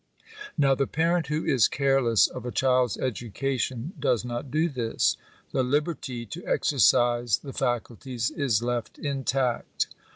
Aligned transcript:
Now 0.57 0.73
the 0.73 0.87
parent 0.87 1.27
who 1.27 1.45
is 1.45 1.67
careless 1.67 2.25
of 2.25 2.43
a 2.43 2.51
child's 2.51 2.97
education 2.97 3.93
does 3.99 4.25
not 4.25 4.49
do 4.49 4.67
this. 4.67 5.15
The 5.51 5.61
liberty 5.61 6.25
to 6.25 6.43
exercise 6.47 7.37
the 7.37 7.53
faculties 7.53 8.31
is 8.31 8.63
left 8.63 8.97
intact. 8.97 9.85